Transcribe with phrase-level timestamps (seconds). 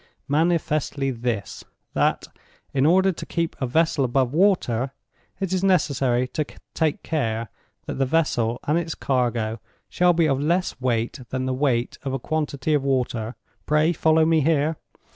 [0.27, 1.63] Manifestly this:
[1.93, 2.25] That,
[2.73, 4.93] in order to keep a vessel above water,
[5.39, 6.43] it is necessary to
[6.73, 7.49] take care
[7.85, 9.59] that the vessel and its cargo
[9.89, 14.41] shall be of less weight than the weight of a quantity of water—pray follow me
[14.41, 14.75] here!